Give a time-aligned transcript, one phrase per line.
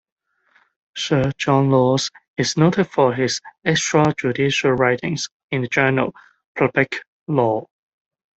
[0.97, 6.15] Sir John Laws is noted for his extrajudicial writings in the journal,
[6.57, 7.67] "Public Law".